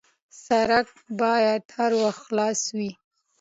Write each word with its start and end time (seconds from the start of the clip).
سړک 0.45 0.87
باید 1.21 1.63
هر 1.77 1.91
وخت 2.03 2.21
خلاص 2.27 2.61
وي. 2.77 2.91